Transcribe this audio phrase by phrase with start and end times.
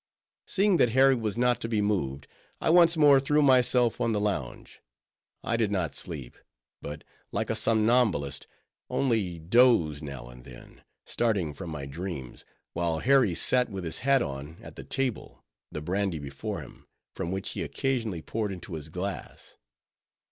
[0.47, 2.25] Seeing that Harry was not to be moved,
[2.59, 4.81] I once more threw myself on the lounge.
[5.43, 6.35] I did not sleep;
[6.81, 8.47] but, like a somnambulist,
[8.89, 14.23] only dozed now and then; starting from my dreams; while Harry sat, with his hat
[14.23, 18.89] on, at the table; the brandy before him; from which he occasionally poured into his
[18.89, 19.57] glass.